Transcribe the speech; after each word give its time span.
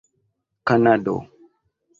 kanado 0.67 1.15